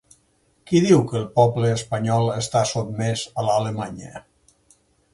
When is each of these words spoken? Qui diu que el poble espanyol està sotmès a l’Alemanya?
Qui 0.71 0.79
diu 0.85 1.03
que 1.11 1.15
el 1.19 1.27
poble 1.35 1.69
espanyol 1.75 2.33
està 2.39 2.65
sotmès 2.73 3.29
a 3.43 3.49
l’Alemanya? 3.49 4.27